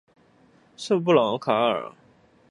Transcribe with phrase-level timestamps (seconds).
[0.75, 1.93] 圣布朗卡尔。